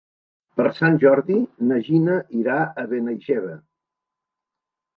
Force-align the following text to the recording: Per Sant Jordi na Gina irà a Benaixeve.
Per 0.59 0.63
Sant 0.77 0.95
Jordi 1.03 1.35
na 1.71 1.77
Gina 1.89 2.17
irà 2.41 2.57
a 2.65 2.87
Benaixeve. 2.95 3.53